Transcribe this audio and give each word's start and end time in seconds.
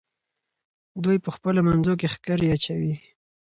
دوی 1.03 1.17
په 1.25 1.29
خپلو 1.35 1.59
منځو 1.69 1.93
کې 1.99 2.07
ښکرې 2.13 2.47
اچوي. 2.55 2.95